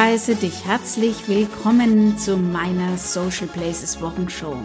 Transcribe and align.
heiße 0.00 0.36
dich 0.36 0.64
herzlich 0.64 1.26
willkommen 1.26 2.16
zu 2.18 2.36
meiner 2.36 2.96
Social 2.96 3.48
Places 3.48 4.00
Wochenshow. 4.00 4.56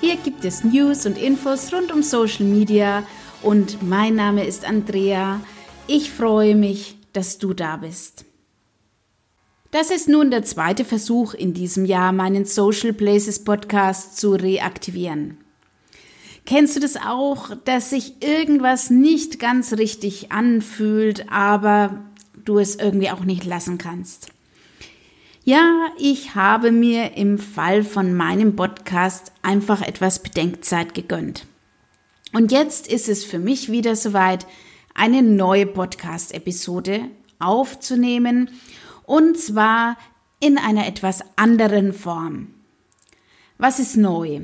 Hier 0.00 0.16
gibt 0.16 0.44
es 0.44 0.64
News 0.64 1.06
und 1.06 1.16
Infos 1.16 1.72
rund 1.72 1.92
um 1.92 2.02
Social 2.02 2.44
Media 2.44 3.06
und 3.40 3.88
mein 3.88 4.16
Name 4.16 4.44
ist 4.44 4.64
Andrea. 4.64 5.40
Ich 5.86 6.10
freue 6.10 6.56
mich, 6.56 6.96
dass 7.12 7.38
du 7.38 7.54
da 7.54 7.76
bist. 7.76 8.24
Das 9.70 9.92
ist 9.92 10.08
nun 10.08 10.32
der 10.32 10.42
zweite 10.42 10.84
Versuch 10.84 11.34
in 11.34 11.54
diesem 11.54 11.84
Jahr, 11.84 12.10
meinen 12.10 12.44
Social 12.44 12.92
Places 12.92 13.44
Podcast 13.44 14.16
zu 14.16 14.32
reaktivieren. 14.32 15.38
Kennst 16.46 16.74
du 16.74 16.80
das 16.80 16.96
auch, 16.96 17.54
dass 17.64 17.90
sich 17.90 18.24
irgendwas 18.24 18.90
nicht 18.90 19.38
ganz 19.38 19.74
richtig 19.74 20.32
anfühlt, 20.32 21.30
aber 21.30 22.02
du 22.44 22.58
es 22.58 22.74
irgendwie 22.74 23.10
auch 23.10 23.24
nicht 23.24 23.44
lassen 23.44 23.78
kannst? 23.78 24.32
Ja, 25.48 25.86
ich 25.96 26.34
habe 26.34 26.72
mir 26.72 27.16
im 27.16 27.38
Fall 27.38 27.82
von 27.82 28.12
meinem 28.12 28.54
Podcast 28.54 29.32
einfach 29.40 29.80
etwas 29.80 30.22
Bedenkzeit 30.22 30.92
gegönnt. 30.92 31.46
Und 32.34 32.52
jetzt 32.52 32.86
ist 32.86 33.08
es 33.08 33.24
für 33.24 33.38
mich 33.38 33.72
wieder 33.72 33.96
soweit, 33.96 34.46
eine 34.92 35.22
neue 35.22 35.64
Podcast-Episode 35.64 37.08
aufzunehmen 37.38 38.50
und 39.06 39.38
zwar 39.38 39.96
in 40.38 40.58
einer 40.58 40.86
etwas 40.86 41.24
anderen 41.36 41.94
Form. 41.94 42.48
Was 43.56 43.78
ist 43.78 43.96
neu? 43.96 44.40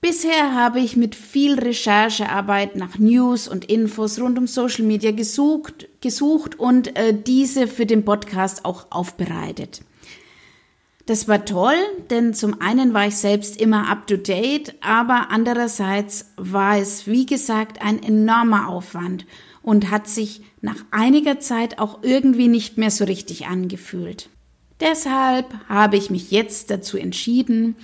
Bisher 0.00 0.54
habe 0.54 0.80
ich 0.80 0.96
mit 0.96 1.14
viel 1.14 1.58
Recherchearbeit 1.58 2.74
nach 2.74 2.98
News 2.98 3.48
und 3.48 3.66
Infos 3.66 4.18
rund 4.18 4.38
um 4.38 4.46
Social 4.46 4.86
Media 4.86 5.10
gesucht, 5.10 5.88
gesucht 6.00 6.58
und 6.58 6.96
äh, 6.96 7.12
diese 7.12 7.68
für 7.68 7.84
den 7.84 8.06
Podcast 8.06 8.64
auch 8.64 8.86
aufbereitet. 8.88 9.82
Das 11.06 11.28
war 11.28 11.44
toll, 11.44 11.76
denn 12.10 12.34
zum 12.34 12.60
einen 12.60 12.92
war 12.92 13.06
ich 13.06 13.16
selbst 13.16 13.60
immer 13.60 13.88
up 13.88 14.08
to 14.08 14.16
date, 14.16 14.74
aber 14.80 15.28
andererseits 15.30 16.32
war 16.36 16.78
es, 16.78 17.06
wie 17.06 17.26
gesagt, 17.26 17.80
ein 17.80 18.02
enormer 18.02 18.68
Aufwand 18.68 19.24
und 19.62 19.90
hat 19.90 20.08
sich 20.08 20.42
nach 20.60 20.84
einiger 20.90 21.38
Zeit 21.38 21.78
auch 21.78 22.02
irgendwie 22.02 22.48
nicht 22.48 22.76
mehr 22.76 22.90
so 22.90 23.04
richtig 23.04 23.46
angefühlt. 23.46 24.30
Deshalb 24.80 25.46
habe 25.68 25.96
ich 25.96 26.10
mich 26.10 26.32
jetzt 26.32 26.70
dazu 26.70 26.98
entschieden, 26.98 27.76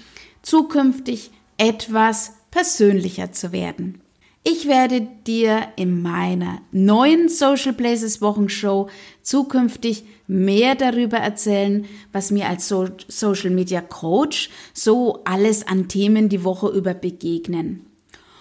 zukünftig 0.43 1.31
etwas 1.59 2.35
persönlicher 2.51 3.31
zu 3.31 3.53
werden. 3.53 4.01
Ich 4.45 4.67
werde 4.67 5.07
dir 5.27 5.69
in 5.77 6.03
meiner 6.03 6.61
neuen 6.73 7.29
Social 7.29 7.73
Places 7.73 8.21
Wochenshow 8.21 8.89
zukünftig 9.23 10.05
mehr 10.27 10.75
darüber 10.75 11.19
erzählen, 11.19 11.85
was 12.13 12.31
mir 12.31 12.49
als 12.49 12.69
so 12.69 12.89
Social 13.09 13.51
Media 13.51 13.81
Coach 13.81 14.51
so 14.73 15.21
alles 15.25 15.67
an 15.67 15.89
Themen 15.89 16.29
die 16.29 16.45
Woche 16.45 16.69
über 16.69 16.95
begegnen. 16.95 17.87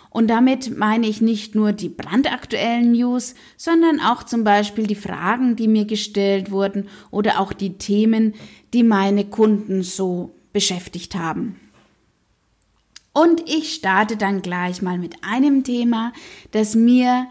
Und 0.09 0.27
damit 0.27 0.77
meine 0.77 1.07
ich 1.07 1.21
nicht 1.21 1.55
nur 1.55 1.71
die 1.71 1.87
brandaktuellen 1.87 2.91
News, 2.91 3.33
sondern 3.55 4.01
auch 4.01 4.23
zum 4.23 4.43
Beispiel 4.43 4.85
die 4.85 4.95
Fragen, 4.95 5.55
die 5.55 5.69
mir 5.69 5.85
gestellt 5.85 6.51
wurden 6.51 6.89
oder 7.11 7.39
auch 7.39 7.53
die 7.53 7.77
Themen, 7.77 8.33
die 8.73 8.83
meine 8.83 9.23
Kunden 9.25 9.83
so 9.83 10.31
beschäftigt 10.51 11.15
haben. 11.15 11.55
Und 13.13 13.49
ich 13.49 13.73
starte 13.73 14.15
dann 14.15 14.41
gleich 14.41 14.81
mal 14.81 14.97
mit 14.97 15.15
einem 15.21 15.63
Thema, 15.63 16.13
das 16.51 16.75
mir 16.75 17.27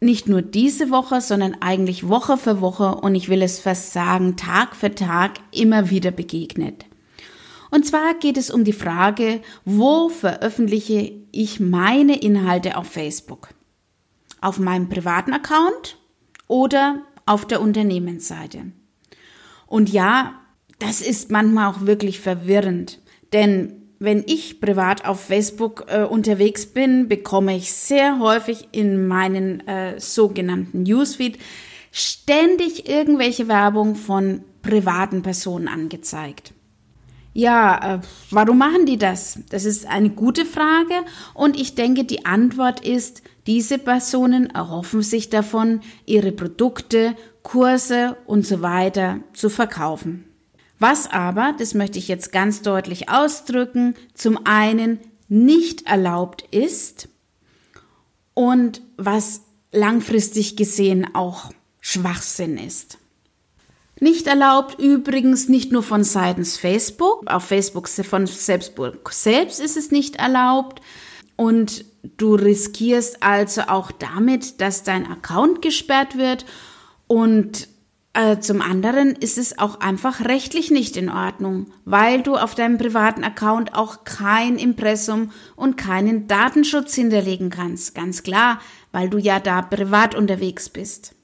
nicht 0.00 0.28
nur 0.28 0.42
diese 0.42 0.90
Woche, 0.90 1.20
sondern 1.20 1.56
eigentlich 1.60 2.08
Woche 2.08 2.36
für 2.36 2.60
Woche 2.60 2.96
und 2.96 3.14
ich 3.14 3.28
will 3.28 3.42
es 3.42 3.58
fast 3.58 3.92
sagen, 3.92 4.36
Tag 4.36 4.76
für 4.76 4.94
Tag 4.94 5.34
immer 5.52 5.90
wieder 5.90 6.10
begegnet. 6.10 6.84
Und 7.70 7.84
zwar 7.84 8.14
geht 8.14 8.36
es 8.36 8.50
um 8.50 8.64
die 8.64 8.72
Frage, 8.72 9.40
wo 9.64 10.08
veröffentliche 10.08 11.12
ich 11.32 11.60
meine 11.60 12.18
Inhalte 12.18 12.76
auf 12.76 12.86
Facebook? 12.86 13.48
Auf 14.40 14.58
meinem 14.58 14.88
privaten 14.88 15.32
Account 15.32 15.98
oder 16.46 17.02
auf 17.24 17.46
der 17.46 17.60
Unternehmensseite? 17.60 18.72
Und 19.66 19.90
ja, 19.90 20.40
das 20.78 21.00
ist 21.00 21.30
manchmal 21.30 21.72
auch 21.72 21.80
wirklich 21.82 22.20
verwirrend, 22.20 23.00
denn 23.32 23.85
wenn 23.98 24.24
ich 24.26 24.60
privat 24.60 25.04
auf 25.06 25.20
Facebook 25.20 25.86
äh, 25.88 26.02
unterwegs 26.02 26.66
bin, 26.66 27.08
bekomme 27.08 27.56
ich 27.56 27.72
sehr 27.72 28.18
häufig 28.18 28.68
in 28.72 29.06
meinen 29.06 29.66
äh, 29.66 29.98
sogenannten 29.98 30.82
Newsfeed 30.82 31.38
ständig 31.92 32.88
irgendwelche 32.88 33.48
Werbung 33.48 33.94
von 33.94 34.42
privaten 34.62 35.22
Personen 35.22 35.68
angezeigt. 35.68 36.52
Ja, 37.32 37.96
äh, 37.96 38.00
warum 38.30 38.58
machen 38.58 38.86
die 38.86 38.98
das? 38.98 39.38
Das 39.50 39.64
ist 39.64 39.86
eine 39.86 40.10
gute 40.10 40.44
Frage 40.44 40.94
und 41.34 41.58
ich 41.58 41.74
denke, 41.74 42.04
die 42.04 42.24
Antwort 42.24 42.80
ist, 42.80 43.22
diese 43.46 43.78
Personen 43.78 44.50
erhoffen 44.50 45.02
sich 45.02 45.30
davon, 45.30 45.80
ihre 46.06 46.32
Produkte, 46.32 47.14
Kurse 47.42 48.16
und 48.26 48.46
so 48.46 48.60
weiter 48.62 49.20
zu 49.34 49.50
verkaufen. 49.50 50.24
Was 50.78 51.10
aber, 51.10 51.54
das 51.58 51.74
möchte 51.74 51.98
ich 51.98 52.08
jetzt 52.08 52.32
ganz 52.32 52.62
deutlich 52.62 53.08
ausdrücken, 53.08 53.94
zum 54.14 54.40
einen 54.44 55.00
nicht 55.28 55.86
erlaubt 55.86 56.44
ist 56.50 57.08
und 58.34 58.82
was 58.96 59.42
langfristig 59.72 60.56
gesehen 60.56 61.14
auch 61.14 61.50
Schwachsinn 61.80 62.58
ist. 62.58 62.98
Nicht 63.98 64.26
erlaubt 64.26 64.78
übrigens 64.78 65.48
nicht 65.48 65.72
nur 65.72 65.82
von 65.82 66.04
seitens 66.04 66.58
Facebook, 66.58 67.26
auf 67.30 67.44
Facebook 67.44 67.88
von 67.88 68.26
Selbstburg 68.26 69.10
selbst 69.10 69.58
ist 69.58 69.76
es 69.78 69.90
nicht 69.90 70.16
erlaubt. 70.16 70.82
Und 71.36 71.84
du 72.16 72.34
riskierst 72.34 73.22
also 73.22 73.62
auch 73.62 73.90
damit, 73.92 74.60
dass 74.60 74.82
dein 74.82 75.06
Account 75.06 75.62
gesperrt 75.62 76.18
wird. 76.18 76.44
Und 77.06 77.68
äh, 78.16 78.40
zum 78.40 78.62
anderen 78.62 79.14
ist 79.14 79.36
es 79.36 79.58
auch 79.58 79.80
einfach 79.80 80.24
rechtlich 80.24 80.70
nicht 80.70 80.96
in 80.96 81.10
Ordnung, 81.10 81.66
weil 81.84 82.22
du 82.22 82.36
auf 82.36 82.54
deinem 82.54 82.78
privaten 82.78 83.22
Account 83.24 83.74
auch 83.74 84.04
kein 84.04 84.56
Impressum 84.56 85.32
und 85.54 85.76
keinen 85.76 86.26
Datenschutz 86.26 86.94
hinterlegen 86.94 87.50
kannst. 87.50 87.94
Ganz 87.94 88.22
klar, 88.22 88.60
weil 88.90 89.10
du 89.10 89.18
ja 89.18 89.38
da 89.38 89.60
privat 89.60 90.14
unterwegs 90.14 90.70
bist. 90.70 91.14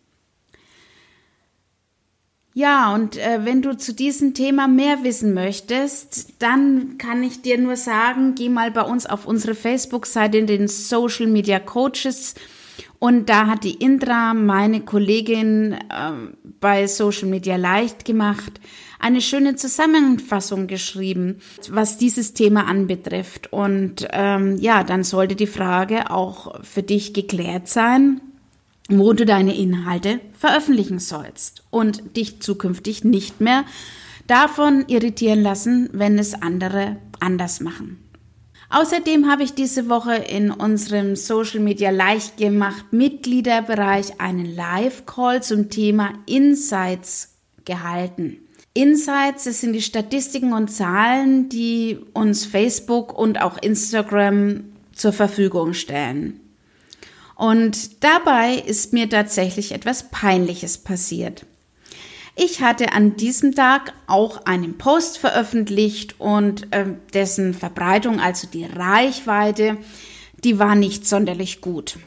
Ja, 2.55 2.93
und 2.95 3.17
äh, 3.17 3.41
wenn 3.45 3.63
du 3.63 3.75
zu 3.79 3.95
diesem 3.95 4.35
Thema 4.35 4.69
mehr 4.69 5.03
wissen 5.03 5.33
möchtest, 5.33 6.35
dann 6.41 6.99
kann 6.99 7.23
ich 7.23 7.41
dir 7.41 7.57
nur 7.57 7.77
sagen, 7.77 8.35
geh 8.35 8.51
mal 8.51 8.71
bei 8.71 8.83
uns 8.83 9.07
auf 9.07 9.27
unsere 9.27 9.55
Facebook-Seite 9.55 10.37
in 10.37 10.47
den 10.47 10.69
Social 10.69 11.27
Media 11.27 11.59
Coaches 11.59 12.35
und 13.03 13.29
da 13.29 13.49
hat 13.49 13.65
die 13.65 13.75
Indra, 13.75 14.33
meine 14.33 14.83
Kollegin 14.83 15.73
äh, 15.73 16.13
bei 16.61 16.87
Social 16.87 17.27
Media 17.29 17.57
leicht 17.57 18.05
gemacht, 18.05 18.61
eine 19.01 19.21
schöne 19.21 19.57
Zusammenfassung 19.57 20.69
geschrieben, 20.69 21.41
was 21.69 21.99
dieses 21.99 22.33
Thema 22.33 22.69
anbetrifft. 22.69 23.53
Und 23.53 24.07
ähm, 24.13 24.57
ja, 24.59 24.85
dann 24.85 25.03
sollte 25.03 25.35
die 25.35 25.49
Frage 25.49 26.13
auch 26.13 26.63
für 26.63 26.85
dich 26.85 27.13
geklärt 27.13 27.67
sein 27.67 28.21
wo 28.89 29.15
du 29.15 29.25
deine 29.25 29.57
Inhalte 29.57 30.21
veröffentlichen 30.37 30.99
sollst 30.99 31.63
und 31.71 32.17
dich 32.17 32.43
zukünftig 32.43 33.05
nicht 33.05 33.41
mehr 33.41 33.65
davon 34.27 34.85
irritieren 34.89 35.41
lassen, 35.41 35.89
wenn 35.93 36.19
es 36.19 36.35
andere 36.35 36.97
anders 37.21 37.61
machen. 37.61 38.02
Außerdem 38.73 39.31
habe 39.31 39.43
ich 39.43 39.53
diese 39.53 39.91
Woche 39.91 40.15
in 40.15 40.51
unserem 40.51 41.15
Social 41.15 41.61
Media 41.61 41.91
leicht 41.91 42.39
gemacht 42.39 42.87
Mitgliederbereich 42.91 44.19
einen 44.19 44.47
Live-Call 44.47 45.43
zum 45.43 45.69
Thema 45.69 46.15
Insights 46.25 47.35
gehalten. 47.67 48.39
Insights, 48.73 49.45
das 49.45 49.61
sind 49.61 49.75
die 49.75 49.83
Statistiken 49.83 50.55
und 50.55 50.69
Zahlen, 50.69 51.51
die 51.51 51.99
uns 52.15 52.47
Facebook 52.47 53.17
und 53.17 53.43
auch 53.43 53.59
Instagram 53.59 54.65
zur 54.95 55.13
Verfügung 55.13 55.75
stellen. 55.75 56.41
Und 57.37 58.03
dabei 58.03 58.55
ist 58.55 58.95
mir 58.95 59.11
tatsächlich 59.11 59.73
etwas 59.73 60.09
Peinliches 60.11 60.79
passiert. 60.79 61.45
Ich 62.35 62.63
hatte 62.63 62.93
an 62.93 63.17
diesem 63.17 63.55
Tag 63.55 63.93
auch 64.07 64.47
einen 64.47 64.79
Post 64.79 65.19
veröffentlicht 65.19 66.19
und 66.19 66.73
äh, 66.73 66.87
dessen 67.13 67.53
Verbreitung, 67.53 68.21
also 68.21 68.47
die 68.47 68.65
Reichweite, 68.65 69.77
die 70.43 70.59
war 70.59 70.75
nicht 70.75 71.07
sonderlich 71.07 71.61
gut. 71.61 71.99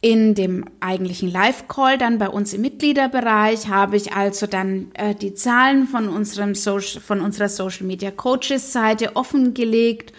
In 0.00 0.36
dem 0.36 0.64
eigentlichen 0.78 1.28
Live-Call 1.28 1.98
dann 1.98 2.18
bei 2.18 2.28
uns 2.28 2.52
im 2.52 2.60
Mitgliederbereich 2.60 3.66
habe 3.66 3.96
ich 3.96 4.12
also 4.12 4.46
dann 4.46 4.92
äh, 4.94 5.12
die 5.12 5.34
Zahlen 5.34 5.88
von, 5.88 6.08
unserem 6.08 6.54
Social, 6.54 7.00
von 7.00 7.20
unserer 7.20 7.48
Social 7.48 7.84
Media 7.84 8.12
Coaches 8.12 8.72
Seite 8.72 9.16
offengelegt 9.16 10.12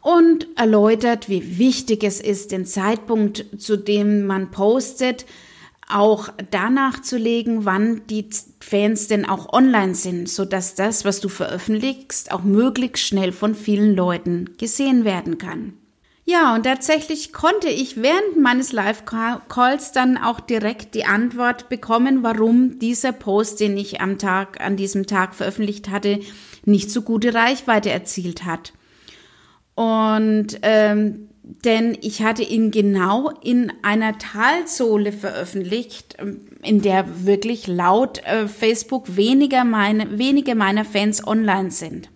und 0.00 0.46
erläutert, 0.56 1.28
wie 1.28 1.58
wichtig 1.58 2.04
es 2.04 2.22
ist, 2.22 2.52
den 2.52 2.64
Zeitpunkt, 2.64 3.44
zu 3.58 3.76
dem 3.76 4.24
man 4.24 4.50
postet, 4.50 5.26
auch 5.88 6.28
danach 6.50 7.00
zu 7.02 7.16
legen, 7.16 7.64
wann 7.64 8.02
die 8.08 8.28
Fans 8.60 9.08
denn 9.08 9.24
auch 9.24 9.52
online 9.52 9.94
sind, 9.94 10.28
so 10.28 10.44
dass 10.44 10.74
das, 10.74 11.04
was 11.04 11.20
du 11.20 11.28
veröffentlichst, 11.28 12.30
auch 12.32 12.42
möglichst 12.42 13.04
schnell 13.04 13.32
von 13.32 13.54
vielen 13.54 13.94
Leuten 13.94 14.56
gesehen 14.58 15.04
werden 15.04 15.38
kann. 15.38 15.74
Ja, 16.30 16.54
und 16.54 16.64
tatsächlich 16.64 17.32
konnte 17.32 17.70
ich 17.70 18.02
während 18.02 18.36
meines 18.38 18.72
Live-Calls 18.72 19.92
dann 19.92 20.18
auch 20.18 20.40
direkt 20.40 20.94
die 20.94 21.06
Antwort 21.06 21.70
bekommen, 21.70 22.22
warum 22.22 22.78
dieser 22.78 23.12
Post, 23.12 23.60
den 23.60 23.78
ich 23.78 24.02
am 24.02 24.18
Tag, 24.18 24.60
an 24.60 24.76
diesem 24.76 25.06
Tag 25.06 25.34
veröffentlicht 25.34 25.88
hatte, 25.88 26.20
nicht 26.66 26.90
so 26.90 27.00
gute 27.00 27.32
Reichweite 27.32 27.88
erzielt 27.88 28.44
hat. 28.44 28.74
Und 29.74 30.58
ähm, 30.60 31.27
denn 31.64 31.96
ich 32.02 32.22
hatte 32.22 32.42
ihn 32.42 32.70
genau 32.70 33.30
in 33.42 33.72
einer 33.82 34.18
Talsohle 34.18 35.12
veröffentlicht, 35.12 36.16
ähm, 36.18 36.40
in 36.62 36.82
der 36.82 37.24
wirklich 37.24 37.66
laut 37.66 38.18
äh, 38.24 38.48
Facebook 38.48 39.16
weniger 39.16 39.64
meine, 39.64 40.18
wenige 40.18 40.54
meiner 40.54 40.84
Fans 40.84 41.26
online 41.26 41.70
sind. 41.70 42.10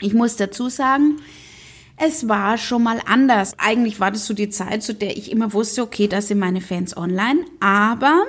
Ich 0.00 0.14
muss 0.14 0.36
dazu 0.36 0.68
sagen, 0.68 1.16
es 1.98 2.28
war 2.28 2.58
schon 2.58 2.82
mal 2.82 3.00
anders. 3.06 3.54
Eigentlich 3.58 4.00
war 4.00 4.10
das 4.10 4.26
so 4.26 4.34
die 4.34 4.50
Zeit, 4.50 4.82
zu 4.82 4.94
der 4.94 5.16
ich 5.16 5.30
immer 5.30 5.52
wusste, 5.52 5.82
okay, 5.82 6.08
da 6.08 6.20
sind 6.20 6.38
meine 6.38 6.60
Fans 6.60 6.96
online, 6.96 7.40
aber 7.60 8.24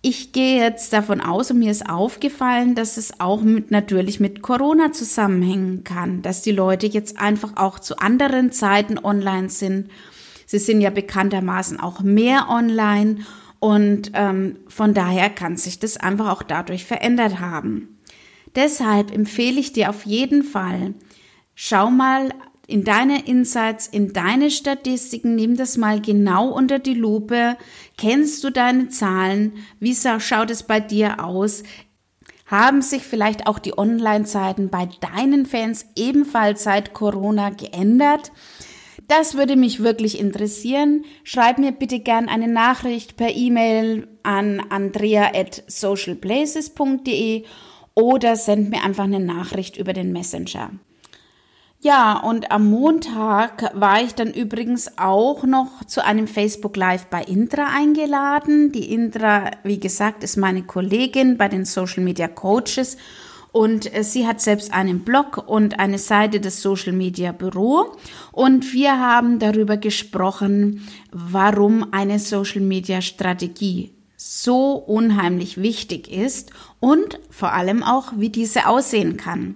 ich 0.00 0.32
gehe 0.32 0.60
jetzt 0.60 0.92
davon 0.92 1.20
aus 1.20 1.50
und 1.50 1.58
mir 1.58 1.72
ist 1.72 1.88
aufgefallen, 1.88 2.74
dass 2.74 2.96
es 2.96 3.18
auch 3.20 3.42
mit, 3.42 3.70
natürlich 3.70 4.20
mit 4.20 4.42
Corona 4.42 4.92
zusammenhängen 4.92 5.82
kann, 5.82 6.22
dass 6.22 6.42
die 6.42 6.52
Leute 6.52 6.86
jetzt 6.86 7.18
einfach 7.18 7.56
auch 7.56 7.80
zu 7.80 7.98
anderen 7.98 8.52
Zeiten 8.52 8.98
online 8.98 9.48
sind. 9.48 9.90
Sie 10.46 10.58
sind 10.58 10.80
ja 10.80 10.90
bekanntermaßen 10.90 11.80
auch 11.80 12.00
mehr 12.00 12.48
online 12.48 13.18
und 13.58 14.12
ähm, 14.14 14.56
von 14.68 14.94
daher 14.94 15.30
kann 15.30 15.56
sich 15.56 15.80
das 15.80 15.96
einfach 15.96 16.28
auch 16.30 16.44
dadurch 16.44 16.84
verändert 16.84 17.40
haben. 17.40 17.98
Deshalb 18.54 19.12
empfehle 19.12 19.58
ich 19.58 19.72
dir 19.72 19.90
auf 19.90 20.06
jeden 20.06 20.44
Fall, 20.44 20.94
schau 21.54 21.90
mal 21.90 22.32
in 22.68 22.84
deine 22.84 23.26
Insights, 23.26 23.86
in 23.86 24.12
deine 24.12 24.50
Statistiken, 24.50 25.34
nimm 25.34 25.56
das 25.56 25.78
mal 25.78 26.02
genau 26.02 26.50
unter 26.50 26.78
die 26.78 26.94
Lupe. 26.94 27.56
Kennst 27.96 28.44
du 28.44 28.50
deine 28.50 28.90
Zahlen? 28.90 29.54
Wie 29.80 29.94
schaut 29.94 30.50
es 30.50 30.62
bei 30.62 30.78
dir 30.78 31.24
aus? 31.24 31.62
Haben 32.44 32.82
sich 32.82 33.02
vielleicht 33.02 33.46
auch 33.46 33.58
die 33.58 33.76
Online-Zeiten 33.76 34.68
bei 34.68 34.86
deinen 35.00 35.46
Fans 35.46 35.86
ebenfalls 35.96 36.62
seit 36.62 36.92
Corona 36.92 37.48
geändert? 37.50 38.32
Das 39.06 39.34
würde 39.34 39.56
mich 39.56 39.82
wirklich 39.82 40.20
interessieren. 40.20 41.06
Schreib 41.24 41.56
mir 41.56 41.72
bitte 41.72 42.00
gern 42.00 42.28
eine 42.28 42.48
Nachricht 42.48 43.16
per 43.16 43.34
E-Mail 43.34 44.08
an 44.22 44.60
andrea 44.68 45.32
at 45.34 45.64
socialplaces.de 45.68 47.44
oder 47.94 48.36
send 48.36 48.68
mir 48.68 48.84
einfach 48.84 49.04
eine 49.04 49.20
Nachricht 49.20 49.78
über 49.78 49.94
den 49.94 50.12
Messenger. 50.12 50.72
Ja, 51.80 52.18
und 52.18 52.50
am 52.50 52.70
Montag 52.70 53.70
war 53.72 54.02
ich 54.02 54.12
dann 54.14 54.32
übrigens 54.32 54.98
auch 54.98 55.44
noch 55.44 55.84
zu 55.86 56.04
einem 56.04 56.26
Facebook 56.26 56.76
Live 56.76 57.06
bei 57.06 57.22
Intra 57.22 57.66
eingeladen. 57.72 58.72
Die 58.72 58.92
Intra, 58.92 59.52
wie 59.62 59.78
gesagt, 59.78 60.24
ist 60.24 60.36
meine 60.36 60.64
Kollegin 60.64 61.38
bei 61.38 61.46
den 61.46 61.64
Social 61.64 62.02
Media 62.02 62.26
Coaches 62.26 62.96
und 63.52 63.94
äh, 63.94 64.02
sie 64.02 64.26
hat 64.26 64.40
selbst 64.40 64.72
einen 64.72 65.04
Blog 65.04 65.44
und 65.46 65.78
eine 65.78 65.98
Seite 65.98 66.40
des 66.40 66.62
Social 66.62 66.92
Media 66.92 67.30
Büro 67.30 67.96
und 68.32 68.72
wir 68.72 68.98
haben 68.98 69.38
darüber 69.38 69.76
gesprochen, 69.76 70.86
warum 71.12 71.92
eine 71.92 72.18
Social 72.18 72.60
Media 72.60 73.00
Strategie 73.00 73.92
so 74.16 74.72
unheimlich 74.72 75.62
wichtig 75.62 76.10
ist 76.10 76.50
und 76.80 77.20
vor 77.30 77.52
allem 77.52 77.84
auch, 77.84 78.14
wie 78.16 78.30
diese 78.30 78.66
aussehen 78.66 79.16
kann. 79.16 79.54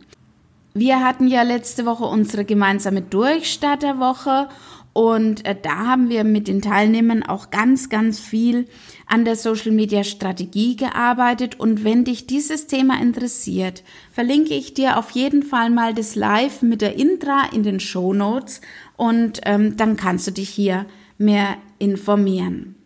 Wir 0.75 1.05
hatten 1.05 1.27
ja 1.27 1.43
letzte 1.43 1.85
Woche 1.85 2.05
unsere 2.05 2.45
gemeinsame 2.45 3.03
Durchstarterwoche 3.03 4.49
und 4.95 5.47
äh, 5.47 5.57
da 5.61 5.87
haben 5.87 6.09
wir 6.11 6.25
mit 6.25 6.49
den 6.49 6.61
Teilnehmern 6.61 7.23
auch 7.23 7.51
ganz, 7.51 7.89
ganz 7.89 8.21
viel 8.21 8.67
an 9.07 9.25
der 9.25 9.37
Social 9.37 9.73
Media 9.73 10.05
Strategie 10.05 10.77
gearbeitet. 10.77 11.59
Und 11.59 11.85
wenn 11.85 12.05
dich 12.05 12.27
dieses 12.27 12.67
Thema 12.67 13.01
interessiert, 13.01 13.83
verlinke 14.11 14.55
ich 14.55 14.75
dir 14.75 14.99
auf 14.99 15.11
jeden 15.11 15.43
Fall 15.43 15.71
mal 15.71 15.95
das 15.95 16.15
Live 16.15 16.63
mit 16.63 16.83
der 16.83 16.97
Intra 16.97 17.49
in 17.53 17.63
den 17.63 17.81
Show 17.81 18.13
Notes 18.13 18.61
und 18.97 19.41
ähm, 19.45 19.77
dann 19.77 19.97
kannst 19.97 20.27
du 20.27 20.31
dich 20.31 20.51
hier 20.51 20.87
mehr 21.17 21.57
informieren. 21.79 22.81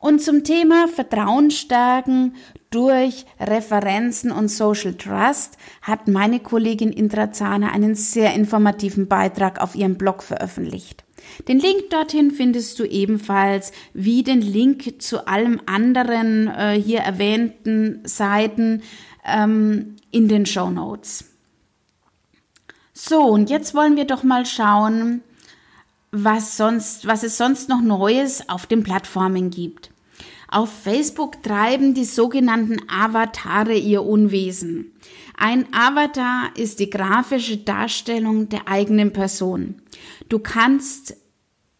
Und 0.00 0.20
zum 0.20 0.42
Thema 0.42 0.88
Vertrauen 0.88 1.52
stärken 1.52 2.34
durch 2.70 3.24
Referenzen 3.38 4.32
und 4.32 4.48
Social 4.48 4.94
Trust 4.94 5.56
hat 5.82 6.08
meine 6.08 6.40
Kollegin 6.40 6.92
Indra 6.92 7.30
Zahner 7.30 7.70
einen 7.70 7.94
sehr 7.94 8.34
informativen 8.34 9.06
Beitrag 9.06 9.60
auf 9.60 9.76
ihrem 9.76 9.96
Blog 9.96 10.24
veröffentlicht. 10.24 11.04
Den 11.46 11.58
Link 11.58 11.90
dorthin 11.90 12.30
findest 12.30 12.78
du 12.78 12.84
ebenfalls 12.84 13.72
wie 13.94 14.22
den 14.22 14.40
Link 14.40 15.00
zu 15.02 15.26
allem 15.26 15.60
anderen 15.66 16.48
äh, 16.48 16.80
hier 16.80 17.00
erwähnten 17.00 18.00
Seiten 18.04 18.82
ähm, 19.24 19.96
in 20.10 20.28
den 20.28 20.46
Show 20.46 20.70
Notes. 20.70 21.24
So, 22.92 23.22
und 23.22 23.50
jetzt 23.50 23.74
wollen 23.74 23.96
wir 23.96 24.06
doch 24.06 24.22
mal 24.22 24.44
schauen, 24.44 25.22
was 26.10 26.56
sonst, 26.56 27.06
was 27.06 27.22
es 27.22 27.36
sonst 27.36 27.68
noch 27.68 27.80
Neues 27.80 28.48
auf 28.48 28.66
den 28.66 28.82
Plattformen 28.82 29.50
gibt. 29.50 29.90
Auf 30.50 30.70
Facebook 30.72 31.42
treiben 31.42 31.92
die 31.92 32.06
sogenannten 32.06 32.78
Avatare 32.88 33.74
ihr 33.74 34.02
Unwesen. 34.02 34.92
Ein 35.36 35.66
Avatar 35.72 36.50
ist 36.56 36.80
die 36.80 36.90
grafische 36.90 37.58
Darstellung 37.58 38.48
der 38.48 38.66
eigenen 38.66 39.12
Person. 39.12 39.82
Du 40.28 40.38
kannst 40.38 41.16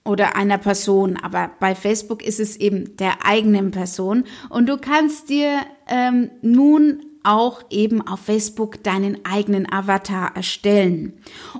oder 0.04 0.36
einer 0.36 0.58
Person, 0.58 1.16
aber 1.16 1.50
bei 1.60 1.74
Facebook 1.74 2.22
ist 2.24 2.40
es 2.40 2.56
eben 2.56 2.96
der 2.98 3.26
eigenen 3.26 3.70
Person 3.70 4.24
und 4.48 4.68
du 4.68 4.78
kannst 4.78 5.28
dir 5.28 5.60
ähm, 5.86 6.30
nun 6.40 7.04
auch 7.28 7.62
eben 7.68 8.00
auf 8.00 8.20
Facebook 8.20 8.82
deinen 8.82 9.22
eigenen 9.26 9.70
Avatar 9.70 10.34
erstellen. 10.34 11.12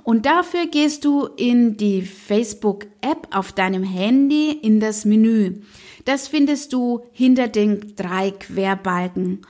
Und 0.03 0.25
dafür 0.25 0.65
gehst 0.65 1.05
du 1.05 1.27
in 1.37 1.77
die 1.77 2.01
Facebook-App 2.01 3.27
auf 3.31 3.51
deinem 3.51 3.83
Handy 3.83 4.51
in 4.51 4.79
das 4.79 5.05
Menü. 5.05 5.61
Das 6.05 6.27
findest 6.27 6.73
du 6.73 7.01
hinter 7.11 7.47
den 7.47 7.95
drei 7.95 8.31
Querbalken. 8.31 9.45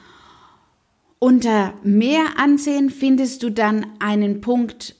Unter 1.19 1.73
Mehr 1.83 2.25
ansehen 2.37 2.89
findest 2.89 3.41
du 3.43 3.49
dann 3.49 3.85
einen 3.99 4.41
Punkt 4.41 4.95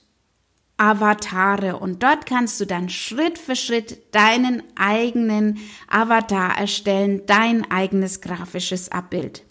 Avatare 0.78 1.76
und 1.76 2.02
dort 2.02 2.24
kannst 2.24 2.58
du 2.58 2.64
dann 2.64 2.88
Schritt 2.88 3.36
für 3.36 3.56
Schritt 3.56 4.14
deinen 4.14 4.62
eigenen 4.76 5.58
Avatar 5.86 6.56
erstellen, 6.56 7.22
dein 7.26 7.70
eigenes 7.70 8.22
grafisches 8.22 8.90
Abbild. 8.90 9.42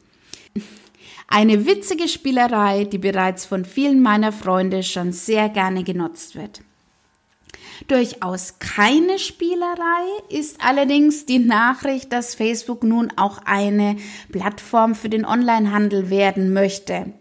Eine 1.31 1.67
witzige 1.67 2.07
Spielerei, 2.07 2.85
die 2.85 2.97
bereits 2.97 3.45
von 3.45 3.63
vielen 3.63 4.01
meiner 4.01 4.31
Freunde 4.31 4.81
schon 4.81 5.11
sehr 5.11 5.47
gerne 5.49 5.83
genutzt 5.83 6.35
wird. 6.35 6.61
Durchaus 7.87 8.57
keine 8.57 9.19
Spielerei 9.19 10.05
ist 10.29 10.57
allerdings 10.63 11.27
die 11.27 11.37
Nachricht, 11.37 12.11
dass 12.11 12.33
Facebook 12.33 12.83
nun 12.83 13.13
auch 13.15 13.39
eine 13.45 13.95
Plattform 14.31 14.95
für 14.95 15.09
den 15.09 15.23
Onlinehandel 15.23 16.09
werden 16.09 16.51
möchte. 16.51 17.13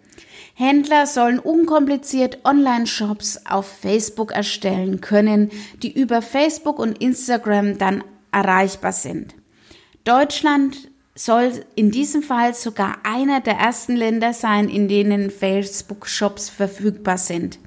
Händler 0.55 1.07
sollen 1.07 1.39
unkompliziert 1.39 2.39
Online-Shops 2.45 3.47
auf 3.47 3.67
Facebook 3.67 4.33
erstellen 4.33 5.01
können, 5.03 5.51
die 5.83 5.93
über 5.93 6.23
Facebook 6.23 6.79
und 6.79 6.99
Instagram 7.01 7.79
dann 7.79 8.03
erreichbar 8.33 8.93
sind. 8.93 9.35
Deutschland 10.05 10.91
soll 11.19 11.65
in 11.75 11.91
diesem 11.91 12.23
Fall 12.23 12.55
sogar 12.55 12.99
einer 13.03 13.41
der 13.41 13.55
ersten 13.55 13.97
Länder 13.97 14.33
sein, 14.33 14.69
in 14.69 14.87
denen 14.87 15.31
Facebook-Shops 15.31 16.49
verfügbar 16.49 17.19
sind. 17.19 17.59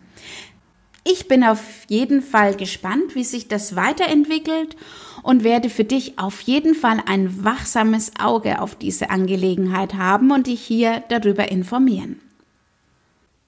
Ich 1.03 1.27
bin 1.27 1.43
auf 1.43 1.60
jeden 1.89 2.22
Fall 2.22 2.55
gespannt, 2.55 3.15
wie 3.15 3.24
sich 3.24 3.48
das 3.48 3.75
weiterentwickelt 3.75 4.77
und 5.24 5.43
werde 5.43 5.70
für 5.70 5.84
dich 5.84 6.17
auf 6.17 6.41
jeden 6.41 6.75
Fall 6.75 7.01
ein 7.05 7.43
wachsames 7.43 8.13
Auge 8.20 8.62
auf 8.62 8.75
diese 8.75 9.10
Angelegenheit 9.10 9.96
haben 9.96 10.31
und 10.31 10.48
dich 10.48 10.62
hier 10.62 11.03
darüber 11.10 11.51
informieren. 11.51 12.20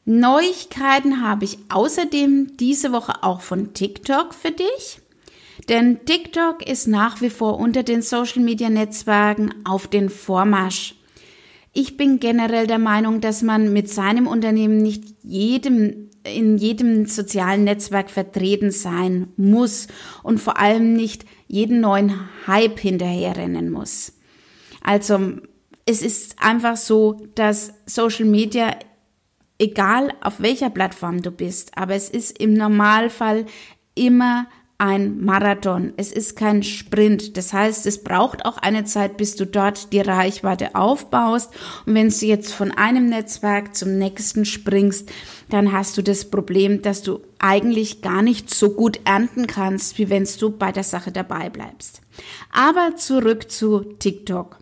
Neuigkeiten 0.06 1.22
habe 1.22 1.46
ich 1.46 1.60
außerdem 1.70 2.58
diese 2.58 2.92
Woche 2.92 3.24
auch 3.24 3.40
von 3.40 3.74
TikTok 3.74 4.34
für 4.34 4.52
dich. 4.52 5.00
Denn 5.70 6.06
TikTok 6.06 6.68
ist 6.68 6.88
nach 6.88 7.22
wie 7.22 7.30
vor 7.30 7.60
unter 7.60 7.84
den 7.84 8.02
Social-Media-Netzwerken 8.02 9.54
auf 9.66 9.88
den 9.88 10.10
Vormarsch. 10.10 10.96
Ich 11.72 11.98
bin 11.98 12.20
generell 12.20 12.68
der 12.68 12.80
Meinung, 12.80 13.22
dass 13.22 13.42
man 13.42 13.74
mit 13.74 13.90
seinem 13.90 14.28
Unternehmen 14.28 14.78
nicht 14.78 15.04
jedem 15.24 16.10
in 16.26 16.58
jedem 16.58 17.06
sozialen 17.06 17.66
Netzwerk 17.66 18.10
vertreten 18.10 18.72
sein 18.72 19.28
muss 19.36 19.88
und 20.24 20.40
vor 20.40 20.58
allem 20.58 20.94
nicht 20.94 21.26
jeden 21.48 21.82
neuen 21.82 22.18
Hype 22.48 22.80
hinterherrennen 22.80 23.70
muss. 23.70 24.14
Also 24.82 25.34
es 25.86 26.02
ist 26.02 26.38
einfach 26.40 26.78
so, 26.78 27.28
dass 27.36 27.74
Social 27.86 28.26
Media 28.26 28.72
egal 29.60 30.14
auf 30.22 30.40
welcher 30.40 30.70
Plattform 30.70 31.22
du 31.22 31.32
bist, 31.32 31.78
aber 31.78 31.94
es 31.96 32.10
ist 32.10 32.40
im 32.40 32.54
Normalfall 32.54 33.46
immer 33.96 34.48
ein 34.78 35.24
Marathon. 35.24 35.94
Es 35.98 36.12
ist 36.12 36.36
kein 36.36 36.64
Sprint. 36.64 37.38
Das 37.38 37.54
heißt, 37.54 37.86
es 37.86 38.04
braucht 38.04 38.46
auch 38.46 38.58
eine 38.58 38.84
Zeit, 38.84 39.18
bis 39.18 39.36
du 39.36 39.46
dort 39.46 39.94
die 39.94 40.02
Reichweite 40.02 40.76
aufbaust. 40.76 41.52
Und 41.86 41.96
wenn 41.96 42.10
du 42.10 42.26
jetzt 42.26 42.54
von 42.54 42.72
einem 42.72 43.08
Netzwerk 43.08 43.76
zum 43.76 43.98
nächsten 43.98 44.46
springst, 44.46 45.10
dann 45.50 45.72
hast 45.72 45.98
du 45.98 46.02
das 46.02 46.26
Problem, 46.26 46.82
dass 46.82 47.02
du 47.02 47.22
eigentlich 47.40 48.02
gar 48.02 48.22
nicht 48.22 48.54
so 48.54 48.72
gut 48.72 49.00
ernten 49.06 49.48
kannst, 49.48 49.98
wie 49.98 50.10
wenn 50.10 50.28
du 50.40 50.50
bei 50.50 50.72
der 50.72 50.84
Sache 50.84 51.12
dabei 51.12 51.50
bleibst. 51.50 52.02
Aber 52.52 52.96
zurück 52.96 53.52
zu 53.52 53.82
TikTok. 54.00 54.58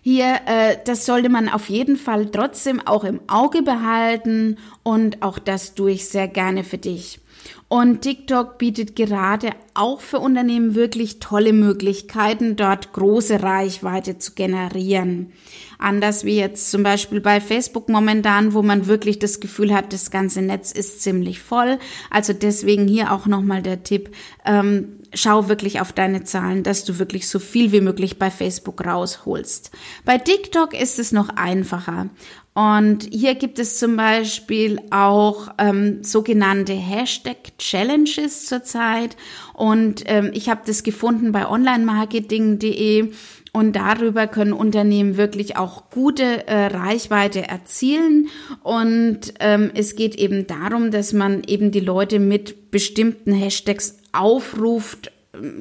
Hier, 0.00 0.40
äh, 0.46 0.76
das 0.84 1.04
sollte 1.04 1.28
man 1.28 1.48
auf 1.48 1.68
jeden 1.68 1.96
Fall 1.96 2.30
trotzdem 2.30 2.80
auch 2.80 3.02
im 3.02 3.20
Auge 3.26 3.62
behalten 3.62 4.56
und 4.84 5.20
auch 5.20 5.40
das 5.40 5.74
tue 5.74 5.90
ich 5.90 6.08
sehr 6.08 6.28
gerne 6.28 6.62
für 6.62 6.78
dich. 6.78 7.18
Und 7.68 8.02
TikTok 8.02 8.58
bietet 8.58 8.94
gerade 8.94 9.50
auch 9.74 10.00
für 10.00 10.20
Unternehmen 10.20 10.76
wirklich 10.76 11.18
tolle 11.18 11.52
Möglichkeiten, 11.52 12.54
dort 12.54 12.92
große 12.92 13.42
Reichweite 13.42 14.18
zu 14.18 14.34
generieren. 14.34 15.32
Anders 15.76 16.24
wie 16.24 16.36
jetzt 16.36 16.70
zum 16.70 16.84
Beispiel 16.84 17.20
bei 17.20 17.40
Facebook 17.40 17.88
momentan, 17.88 18.54
wo 18.54 18.62
man 18.62 18.86
wirklich 18.86 19.18
das 19.18 19.40
Gefühl 19.40 19.74
hat, 19.74 19.92
das 19.92 20.12
ganze 20.12 20.42
Netz 20.42 20.70
ist 20.70 21.02
ziemlich 21.02 21.40
voll. 21.40 21.78
Also 22.08 22.32
deswegen 22.32 22.86
hier 22.86 23.12
auch 23.12 23.26
nochmal 23.26 23.62
der 23.62 23.82
Tipp, 23.82 24.14
ähm, 24.44 25.00
schau 25.12 25.48
wirklich 25.48 25.80
auf 25.80 25.92
deine 25.92 26.22
Zahlen, 26.22 26.62
dass 26.62 26.84
du 26.84 27.00
wirklich 27.00 27.28
so 27.28 27.40
viel 27.40 27.72
wie 27.72 27.80
möglich 27.80 28.16
bei 28.18 28.30
Facebook 28.30 28.86
rausholst. 28.86 29.72
Bei 30.04 30.18
TikTok 30.18 30.72
ist 30.72 31.00
es 31.00 31.10
noch 31.10 31.30
einfacher. 31.30 32.10
Und 32.56 33.08
hier 33.12 33.34
gibt 33.34 33.58
es 33.58 33.78
zum 33.78 33.96
Beispiel 33.96 34.80
auch 34.90 35.48
ähm, 35.58 36.02
sogenannte 36.02 36.72
Hashtag-Challenges 36.72 38.46
zurzeit. 38.46 39.14
Und 39.52 40.04
ähm, 40.06 40.30
ich 40.32 40.48
habe 40.48 40.62
das 40.64 40.82
gefunden 40.82 41.32
bei 41.32 41.46
onlinemarketing.de. 41.46 43.12
Und 43.52 43.76
darüber 43.76 44.26
können 44.26 44.54
Unternehmen 44.54 45.18
wirklich 45.18 45.58
auch 45.58 45.90
gute 45.90 46.46
äh, 46.46 46.68
Reichweite 46.68 47.46
erzielen. 47.46 48.28
Und 48.62 49.34
ähm, 49.40 49.70
es 49.74 49.94
geht 49.94 50.14
eben 50.14 50.46
darum, 50.46 50.90
dass 50.90 51.12
man 51.12 51.42
eben 51.46 51.72
die 51.72 51.80
Leute 51.80 52.18
mit 52.18 52.70
bestimmten 52.70 53.32
Hashtags 53.32 53.98
aufruft 54.12 55.12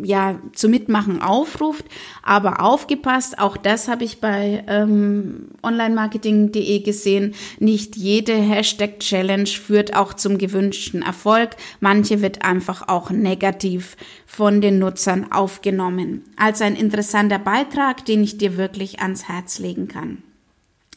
ja 0.03 0.39
zu 0.53 0.69
mitmachen 0.69 1.21
aufruft. 1.21 1.85
Aber 2.23 2.61
aufgepasst, 2.61 3.39
auch 3.39 3.57
das 3.57 3.87
habe 3.87 4.03
ich 4.03 4.19
bei 4.21 4.63
ähm, 4.67 5.49
onlinemarketing.de 5.63 6.79
gesehen. 6.79 7.35
Nicht 7.59 7.95
jede 7.95 8.33
Hashtag 8.33 8.99
Challenge 8.99 9.47
führt 9.47 9.95
auch 9.95 10.13
zum 10.13 10.37
gewünschten 10.37 11.01
Erfolg. 11.01 11.51
Manche 11.79 12.21
wird 12.21 12.43
einfach 12.43 12.87
auch 12.87 13.09
negativ 13.09 13.97
von 14.25 14.61
den 14.61 14.79
Nutzern 14.79 15.31
aufgenommen. 15.31 16.23
Also 16.35 16.63
ein 16.63 16.75
interessanter 16.75 17.39
Beitrag, 17.39 18.05
den 18.05 18.23
ich 18.23 18.37
dir 18.37 18.57
wirklich 18.57 18.99
ans 19.01 19.27
Herz 19.27 19.59
legen 19.59 19.87
kann. 19.87 20.23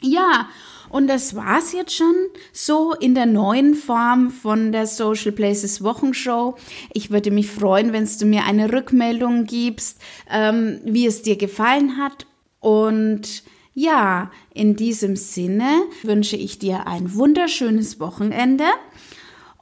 Ja, 0.00 0.49
und 0.90 1.09
das 1.09 1.35
war's 1.35 1.73
jetzt 1.73 1.95
schon 1.95 2.14
so 2.52 2.95
in 2.95 3.14
der 3.14 3.26
neuen 3.26 3.75
Form 3.75 4.30
von 4.30 4.73
der 4.73 4.87
Social 4.87 5.33
Places 5.33 5.83
Wochenshow. 5.83 6.57
Ich 6.92 7.11
würde 7.11 7.30
mich 7.30 7.50
freuen, 7.50 7.92
wenn 7.92 8.09
du 8.18 8.26
mir 8.26 8.45
eine 8.45 8.73
Rückmeldung 8.73 9.45
gibst, 9.45 10.00
ähm, 10.30 10.80
wie 10.85 11.07
es 11.07 11.23
dir 11.23 11.37
gefallen 11.37 11.97
hat. 11.97 12.26
Und 12.61 13.42
ja, 13.75 14.30
in 14.54 14.75
diesem 14.75 15.14
Sinne 15.14 15.68
wünsche 16.02 16.37
ich 16.37 16.59
dir 16.59 16.87
ein 16.88 17.14
wunderschönes 17.14 18.00
Wochenende. 18.00 18.64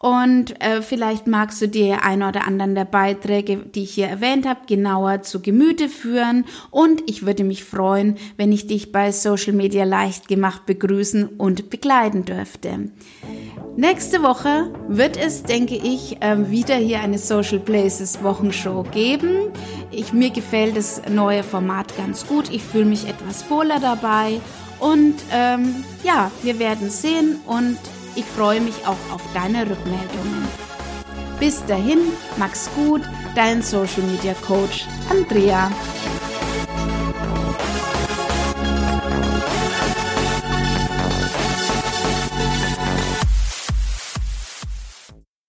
Und 0.06 0.62
äh, 0.62 0.82
vielleicht 0.82 1.26
magst 1.26 1.60
du 1.60 1.66
dir 1.66 2.04
ein 2.04 2.22
oder 2.22 2.46
anderen 2.46 2.76
der 2.76 2.84
Beiträge, 2.84 3.56
die 3.56 3.82
ich 3.82 3.94
hier 3.94 4.06
erwähnt 4.06 4.46
habe, 4.46 4.60
genauer 4.68 5.22
zu 5.22 5.42
Gemüte 5.42 5.88
führen. 5.88 6.44
Und 6.70 7.02
ich 7.10 7.26
würde 7.26 7.42
mich 7.42 7.64
freuen, 7.64 8.16
wenn 8.36 8.52
ich 8.52 8.68
dich 8.68 8.92
bei 8.92 9.10
Social 9.10 9.52
Media 9.52 9.82
leicht 9.82 10.28
gemacht 10.28 10.64
begrüßen 10.64 11.26
und 11.26 11.70
begleiten 11.70 12.24
dürfte. 12.24 12.88
Nächste 13.76 14.22
Woche 14.22 14.72
wird 14.86 15.16
es, 15.16 15.42
denke 15.42 15.74
ich, 15.74 16.18
ähm, 16.20 16.52
wieder 16.52 16.76
hier 16.76 17.00
eine 17.00 17.18
Social 17.18 17.58
Places 17.58 18.22
Wochenshow 18.22 18.84
geben. 18.84 19.50
Ich, 19.90 20.12
mir 20.12 20.30
gefällt 20.30 20.76
das 20.76 21.02
neue 21.10 21.42
Format 21.42 21.96
ganz 21.96 22.28
gut. 22.28 22.48
Ich 22.52 22.62
fühle 22.62 22.84
mich 22.84 23.08
etwas 23.08 23.50
wohler 23.50 23.80
dabei. 23.80 24.40
Und 24.78 25.16
ähm, 25.32 25.84
ja, 26.04 26.30
wir 26.44 26.60
werden 26.60 26.90
sehen 26.90 27.40
und 27.44 27.76
ich 28.16 28.24
freue 28.24 28.60
mich 28.60 28.86
auch 28.86 28.96
auf 29.12 29.22
deine 29.34 29.62
Rückmeldungen. 29.62 30.48
Bis 31.38 31.64
dahin, 31.66 31.98
mach's 32.38 32.68
gut, 32.74 33.02
dein 33.34 33.62
Social 33.62 34.02
Media 34.02 34.34
Coach 34.46 34.86
Andrea. 35.10 35.70